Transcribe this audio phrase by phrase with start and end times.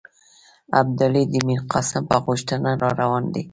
[0.79, 3.43] ابدالي د میرقاسم په غوښتنه را روان دی.